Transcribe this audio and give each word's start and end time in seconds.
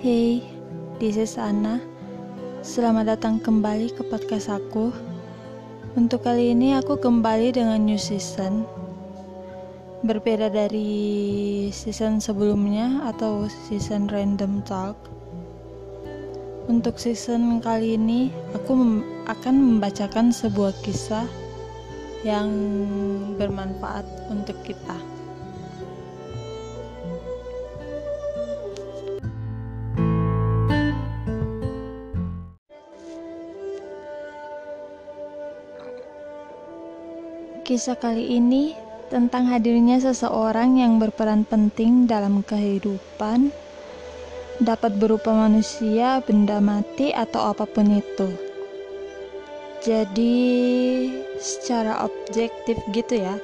Hey, 0.00 0.40
this 0.96 1.20
is 1.20 1.36
Anna. 1.36 1.76
Selamat 2.64 3.12
datang 3.12 3.36
kembali 3.36 3.92
ke 3.92 4.00
podcast 4.08 4.48
aku. 4.48 4.88
Untuk 5.92 6.24
kali 6.24 6.56
ini 6.56 6.72
aku 6.72 6.96
kembali 6.96 7.52
dengan 7.52 7.84
new 7.84 8.00
season. 8.00 8.64
Berbeda 10.00 10.48
dari 10.48 11.68
season 11.68 12.16
sebelumnya 12.16 13.12
atau 13.12 13.44
season 13.68 14.08
random 14.08 14.64
talk. 14.64 14.96
Untuk 16.64 16.96
season 16.96 17.60
kali 17.60 18.00
ini, 18.00 18.32
aku 18.56 18.72
mem 18.72 19.04
akan 19.28 19.52
membacakan 19.52 20.32
sebuah 20.32 20.80
kisah 20.80 21.28
yang 22.24 22.48
bermanfaat 23.36 24.08
untuk 24.32 24.56
kita. 24.64 25.19
Kisah 37.70 37.94
kali 37.94 38.34
ini 38.34 38.74
tentang 39.14 39.46
hadirnya 39.46 40.02
seseorang 40.02 40.82
yang 40.82 40.98
berperan 40.98 41.46
penting 41.46 42.02
dalam 42.02 42.42
kehidupan, 42.42 43.54
dapat 44.58 44.98
berupa 44.98 45.30
manusia, 45.30 46.18
benda 46.18 46.58
mati, 46.58 47.14
atau 47.14 47.54
apa 47.54 47.70
pun 47.70 47.94
itu. 47.94 48.26
Jadi, 49.86 50.34
secara 51.38 52.02
objektif 52.10 52.74
gitu 52.90 53.22
ya, 53.22 53.38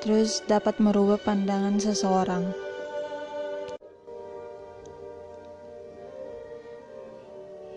terus 0.00 0.40
dapat 0.48 0.80
merubah 0.80 1.20
pandangan 1.20 1.76
seseorang. 1.76 2.56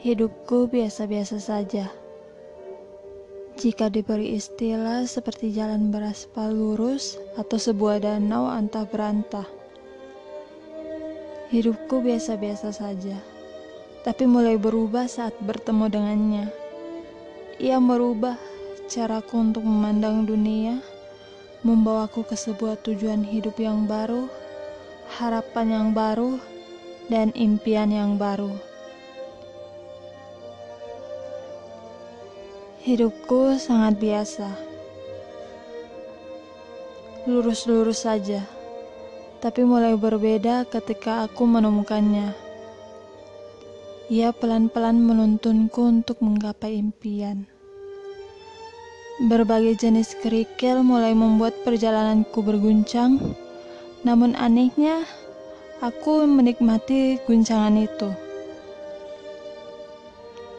Hidupku 0.00 0.72
biasa-biasa 0.72 1.36
saja 1.36 1.92
jika 3.62 3.86
diberi 3.86 4.34
istilah 4.34 5.06
seperti 5.06 5.54
jalan 5.54 5.94
beraspal 5.94 6.50
lurus 6.50 7.14
atau 7.38 7.54
sebuah 7.54 8.02
danau 8.02 8.50
antah 8.50 8.82
berantah. 8.82 9.46
Hidupku 11.54 12.02
biasa-biasa 12.02 12.74
saja, 12.74 13.14
tapi 14.02 14.26
mulai 14.26 14.58
berubah 14.58 15.06
saat 15.06 15.38
bertemu 15.46 15.86
dengannya. 15.94 16.46
Ia 17.62 17.78
merubah 17.78 18.34
caraku 18.90 19.38
untuk 19.38 19.62
memandang 19.62 20.26
dunia, 20.26 20.82
membawaku 21.62 22.26
ke 22.26 22.34
sebuah 22.34 22.82
tujuan 22.82 23.22
hidup 23.22 23.62
yang 23.62 23.86
baru, 23.86 24.26
harapan 25.22 25.66
yang 25.70 25.88
baru, 25.94 26.34
dan 27.06 27.30
impian 27.38 27.94
yang 27.94 28.18
baru. 28.18 28.71
Hidupku 32.82 33.62
sangat 33.62 34.02
biasa. 34.02 34.50
Lurus-lurus 37.30 38.02
saja. 38.02 38.42
Tapi 39.38 39.62
mulai 39.62 39.94
berbeda 39.94 40.66
ketika 40.66 41.22
aku 41.22 41.46
menemukannya. 41.46 42.34
Ia 44.10 44.34
pelan-pelan 44.34 44.98
menuntunku 44.98 45.78
untuk 45.78 46.18
menggapai 46.26 46.74
impian. 46.74 47.46
Berbagai 49.30 49.78
jenis 49.78 50.18
kerikil 50.18 50.82
mulai 50.82 51.14
membuat 51.14 51.54
perjalananku 51.62 52.42
berguncang, 52.42 53.22
namun 54.02 54.34
anehnya 54.34 55.06
aku 55.78 56.26
menikmati 56.26 57.22
guncangan 57.30 57.78
itu. 57.78 58.10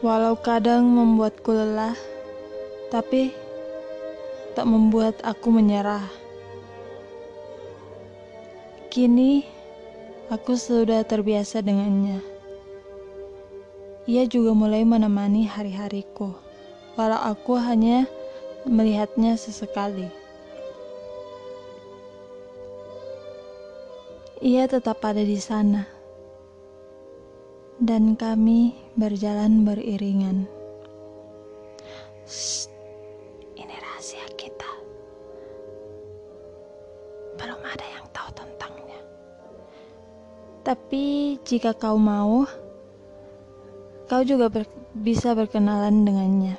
Walau 0.00 0.40
kadang 0.40 0.88
membuatku 0.88 1.52
lelah, 1.52 2.13
tapi 2.94 3.34
tak 4.54 4.70
membuat 4.70 5.18
aku 5.26 5.50
menyerah. 5.50 6.06
Kini 8.86 9.42
aku 10.30 10.54
sudah 10.54 11.02
terbiasa 11.02 11.58
dengannya. 11.58 12.22
Ia 14.06 14.30
juga 14.30 14.54
mulai 14.54 14.86
menemani 14.86 15.42
hari-hariku, 15.42 16.38
walau 16.94 17.18
aku 17.18 17.58
hanya 17.58 18.06
melihatnya 18.62 19.34
sesekali. 19.34 20.06
Ia 24.38 24.70
tetap 24.70 25.02
ada 25.02 25.24
di 25.24 25.40
sana, 25.40 25.88
dan 27.82 28.14
kami 28.14 28.76
berjalan 28.94 29.66
beriringan. 29.66 30.46
Shh. 32.28 32.73
Tapi 40.64 41.36
jika 41.44 41.76
kau 41.76 42.00
mau, 42.00 42.48
kau 44.08 44.22
juga 44.24 44.48
ber 44.48 44.64
bisa 44.96 45.36
berkenalan 45.36 46.08
dengannya. 46.08 46.56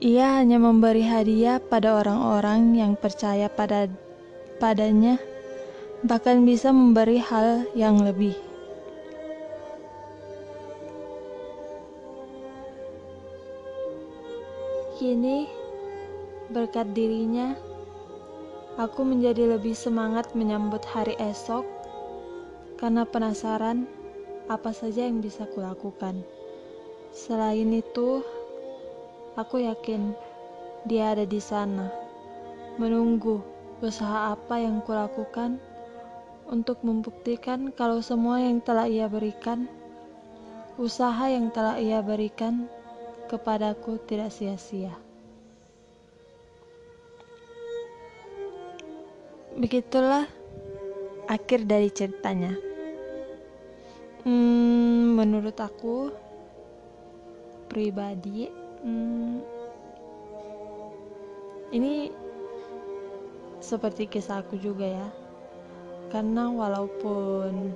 Ia 0.00 0.40
hanya 0.40 0.56
memberi 0.56 1.04
hadiah 1.04 1.60
pada 1.60 2.00
orang-orang 2.00 2.72
yang 2.72 2.96
percaya 2.96 3.52
pada 3.52 3.92
padanya, 4.56 5.20
bahkan 6.08 6.48
bisa 6.48 6.72
memberi 6.72 7.20
hal 7.20 7.68
yang 7.76 8.00
lebih. 8.00 8.32
Kini, 14.96 15.44
berkat 16.48 16.96
dirinya, 16.96 17.52
aku 18.80 19.04
menjadi 19.04 19.60
lebih 19.60 19.76
semangat 19.76 20.32
menyambut 20.32 20.80
hari 20.88 21.12
esok 21.20 21.75
karena 22.76 23.08
penasaran 23.08 23.88
apa 24.46 24.70
saja 24.70 25.04
yang 25.08 25.24
bisa 25.24 25.48
kulakukan. 25.50 26.22
Selain 27.10 27.72
itu, 27.72 28.20
aku 29.34 29.64
yakin 29.64 30.12
dia 30.84 31.16
ada 31.16 31.24
di 31.24 31.40
sana, 31.40 31.88
menunggu 32.76 33.40
usaha 33.80 34.32
apa 34.32 34.60
yang 34.60 34.80
kulakukan 34.84 35.60
untuk 36.46 36.80
membuktikan 36.86 37.74
kalau 37.74 37.98
semua 38.04 38.38
yang 38.38 38.62
telah 38.62 38.86
ia 38.86 39.10
berikan, 39.10 39.66
usaha 40.78 41.26
yang 41.26 41.50
telah 41.50 41.80
ia 41.80 41.98
berikan 42.04 42.70
kepadaku 43.26 43.98
tidak 44.06 44.30
sia-sia. 44.30 44.94
Begitulah 49.56 50.28
akhir 51.26 51.64
dari 51.64 51.88
ceritanya. 51.88 52.65
Hmm, 54.26 55.14
menurut 55.14 55.54
aku 55.54 56.10
pribadi, 57.70 58.50
hmm, 58.82 59.38
ini 61.70 62.10
seperti 63.62 64.10
kisah 64.10 64.42
aku 64.42 64.58
juga 64.58 64.82
ya. 64.82 65.08
Karena 66.10 66.50
walaupun 66.50 67.70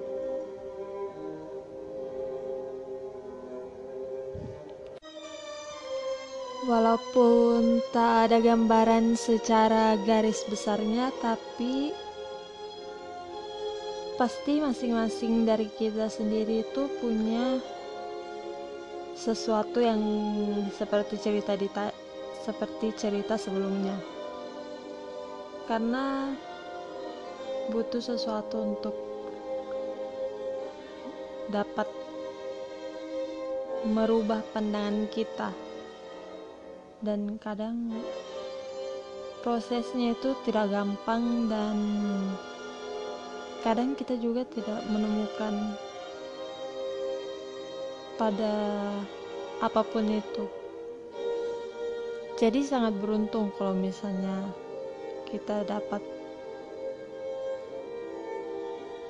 walaupun 6.67 7.79
tak 7.95 8.27
ada 8.27 8.43
gambaran 8.43 9.15
secara 9.15 9.95
garis 10.03 10.43
besarnya, 10.51 11.15
tapi 11.23 11.95
pasti 14.21 14.61
masing-masing 14.61 15.49
dari 15.49 15.65
kita 15.81 16.13
sendiri 16.13 16.61
itu 16.61 16.93
punya 17.01 17.57
sesuatu 19.17 19.81
yang 19.81 19.97
seperti 20.77 21.17
cerita 21.17 21.57
di 21.57 21.65
seperti 22.45 22.93
cerita 23.01 23.41
sebelumnya. 23.41 23.97
Karena 25.65 26.37
butuh 27.73 28.05
sesuatu 28.05 28.61
untuk 28.61 28.93
dapat 31.49 31.89
merubah 33.89 34.45
pandangan 34.53 35.09
kita. 35.09 35.49
Dan 37.01 37.41
kadang 37.41 37.89
prosesnya 39.41 40.13
itu 40.13 40.37
tidak 40.45 40.69
gampang 40.69 41.49
dan 41.49 41.77
kadang 43.61 43.93
kita 43.93 44.17
juga 44.17 44.49
tidak 44.49 44.81
menemukan 44.89 45.77
pada 48.17 48.55
apa 49.61 49.81
pun 49.85 50.09
itu. 50.09 50.45
Jadi 52.41 52.65
sangat 52.65 52.97
beruntung 52.97 53.53
kalau 53.61 53.77
misalnya 53.77 54.49
kita 55.29 55.61
dapat 55.69 56.01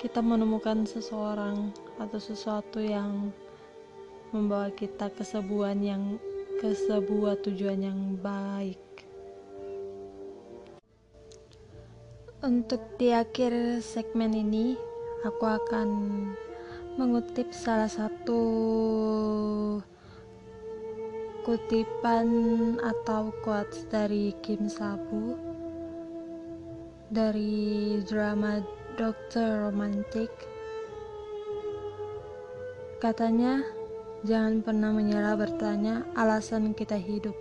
kita 0.03 0.19
menemukan 0.19 0.83
seseorang 0.83 1.71
atau 1.95 2.19
sesuatu 2.19 2.83
yang 2.83 3.31
membawa 4.35 4.67
kita 4.75 5.07
ke 5.13 5.23
sebuah 5.23 5.77
yang 5.79 6.19
ke 6.59 6.75
sebuah 6.75 7.39
tujuan 7.47 7.87
yang 7.87 8.01
baik. 8.19 8.90
Untuk 12.41 12.81
di 12.97 13.13
akhir 13.13 13.85
segmen 13.85 14.33
ini, 14.33 14.73
aku 15.21 15.45
akan 15.45 15.89
mengutip 16.97 17.53
salah 17.53 17.85
satu 17.85 18.41
kutipan 21.45 22.27
atau 22.81 23.29
quotes 23.45 23.85
dari 23.93 24.33
Kim 24.41 24.65
Sabu 24.65 25.37
dari 27.13 28.01
drama 28.09 28.57
Dokter 28.97 29.69
Romantik. 29.69 30.33
Katanya, 32.97 33.61
Jangan 34.21 34.61
pernah 34.61 34.93
menyerah 34.93 35.33
bertanya 35.33 36.05
alasan 36.13 36.77
kita 36.77 36.93
hidup 36.93 37.33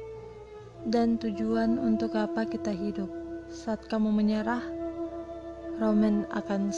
dan 0.89 1.21
tujuan 1.21 1.77
untuk 1.77 2.17
apa 2.17 2.49
kita 2.49 2.73
hidup. 2.73 3.13
Saat 3.53 3.85
kamu 3.85 4.09
menyerah, 4.17 4.80
roman 5.81 6.29
akan 6.37 6.69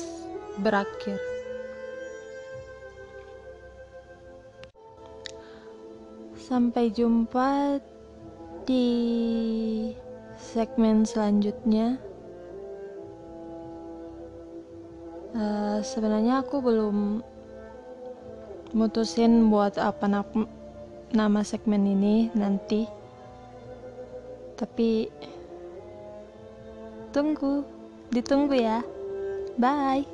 berakhir. 0.63 1.19
Sampai 6.39 6.95
jumpa 6.95 7.83
di 8.63 8.87
segmen 10.39 11.03
selanjutnya. 11.03 11.99
Uh, 15.33 15.81
sebenarnya 15.83 16.45
aku 16.45 16.61
belum 16.61 17.25
mutusin 18.77 19.49
buat 19.53 19.81
apa 19.81 20.07
na 20.07 20.21
nama 21.13 21.41
segmen 21.45 21.85
ini 21.85 22.33
nanti 22.33 22.89
tapi 24.57 25.09
tunggu 27.13 27.65
ditunggu 28.13 28.55
ya. 28.55 28.85
Bye 29.57 30.12